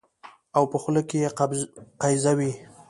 [0.57, 1.29] او په خوله کې يې
[2.01, 2.51] قیضه وي